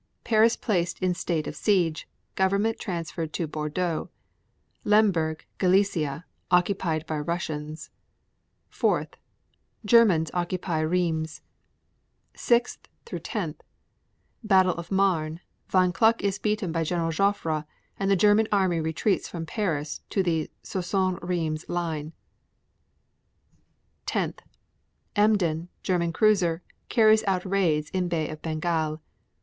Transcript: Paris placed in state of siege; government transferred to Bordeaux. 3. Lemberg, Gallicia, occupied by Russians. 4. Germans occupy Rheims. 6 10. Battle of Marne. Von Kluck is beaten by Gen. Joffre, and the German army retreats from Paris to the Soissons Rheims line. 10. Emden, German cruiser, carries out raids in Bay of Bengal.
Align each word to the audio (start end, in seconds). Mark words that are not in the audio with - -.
Paris 0.23 0.55
placed 0.57 0.97
in 0.97 1.13
state 1.13 1.45
of 1.45 1.55
siege; 1.55 2.09
government 2.33 2.79
transferred 2.79 3.31
to 3.33 3.45
Bordeaux. 3.45 4.09
3. 4.81 4.89
Lemberg, 4.89 5.45
Gallicia, 5.59 6.23
occupied 6.49 7.05
by 7.05 7.19
Russians. 7.19 7.91
4. 8.69 9.07
Germans 9.85 10.31
occupy 10.33 10.79
Rheims. 10.79 11.41
6 12.35 12.79
10. 13.05 13.55
Battle 14.43 14.73
of 14.73 14.89
Marne. 14.91 15.39
Von 15.69 15.93
Kluck 15.93 16.23
is 16.23 16.39
beaten 16.39 16.71
by 16.71 16.81
Gen. 16.83 17.11
Joffre, 17.11 17.65
and 17.99 18.09
the 18.09 18.15
German 18.15 18.47
army 18.51 18.79
retreats 18.81 19.27
from 19.27 19.45
Paris 19.45 20.01
to 20.09 20.23
the 20.23 20.49
Soissons 20.63 21.19
Rheims 21.21 21.69
line. 21.69 22.13
10. 24.07 24.33
Emden, 25.15 25.69
German 25.83 26.11
cruiser, 26.11 26.63
carries 26.89 27.23
out 27.27 27.45
raids 27.45 27.91
in 27.91 28.07
Bay 28.07 28.29
of 28.29 28.41
Bengal. 28.41 28.99